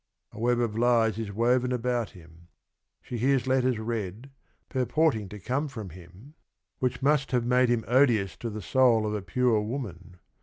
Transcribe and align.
A 0.31 0.39
web 0.39 0.59
of 0.59 0.75
lies 0.75 1.19
is 1.19 1.31
woven 1.31 1.71
about 1.71 2.09
him. 2.17 2.47
She 3.03 3.19
hears 3.19 3.45
letters 3.45 3.77
read, 3.77 4.31
purporting 4.67 5.29
to 5.29 5.39
come 5.39 5.67
from 5.67 5.91
him, 5.91 6.33
which 6.79 7.03
must 7.03 7.31
have 7.33 7.45
made 7.45 7.69
him 7.69 7.85
odious 7.87 8.35
to 8.37 8.49
the 8.49 8.63
soul 8.63 9.05
of 9.05 9.13
a 9.13 9.21
pure 9.21 9.61
woman. 9.61 10.17